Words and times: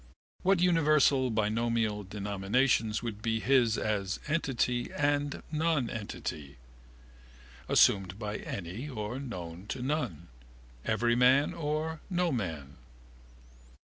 What 0.41 0.61
universal 0.61 1.29
binomial 1.29 2.03
denominations 2.03 3.03
would 3.03 3.21
be 3.21 3.39
his 3.39 3.77
as 3.77 4.19
entity 4.27 4.91
and 4.91 5.43
nonentity? 5.51 6.57
Assumed 7.69 8.17
by 8.17 8.37
any 8.37 8.89
or 8.89 9.19
known 9.19 9.67
to 9.67 9.83
none. 9.83 10.27
Everyman 10.85 11.53
or 11.53 12.01
Noman. 12.09 12.77